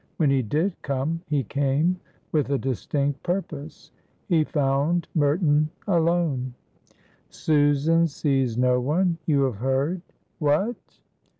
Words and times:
When 0.17 0.31
he 0.31 0.41
did 0.41 0.81
come 0.81 1.21
he 1.27 1.43
came 1.43 1.99
with 2.31 2.49
a 2.49 2.57
distinct 2.57 3.21
purpose. 3.21 3.91
He 4.27 4.43
found 4.43 5.07
Merton 5.13 5.69
alone. 5.85 6.55
"Susan 7.29 8.07
sees 8.07 8.57
no 8.57 8.79
one. 8.81 9.19
You 9.27 9.43
have 9.43 9.57
heard?" 9.57 10.01
"What?" 10.39 10.79